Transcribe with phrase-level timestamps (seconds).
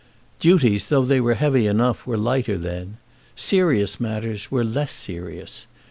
[0.39, 2.97] Duties, though they were heavy enough, were lighter then.
[3.35, 5.67] Serious matters were less serious.